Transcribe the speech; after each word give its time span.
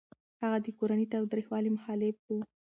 هغه 0.41 0.57
د 0.65 0.67
کورني 0.77 1.05
تاوتريخوالي 1.13 1.69
مخالف 1.77 2.17
و. 2.29 2.29